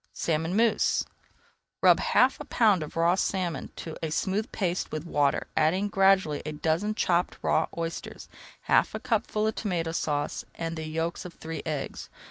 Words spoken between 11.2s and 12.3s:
of three eggs.